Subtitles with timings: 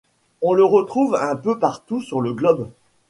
[0.41, 2.71] On la retrouve un peu partout sur le globe.